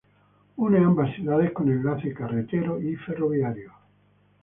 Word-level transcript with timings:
Une 0.67 0.77
ambas 0.79 1.11
ciudades 1.15 1.51
con 1.57 1.69
enlace 1.69 2.11
carretero 2.11 2.81
y 2.81 2.95
ferroviario. 3.05 3.71